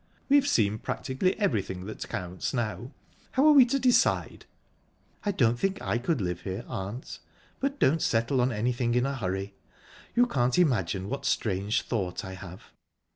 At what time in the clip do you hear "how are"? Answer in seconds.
3.33-3.51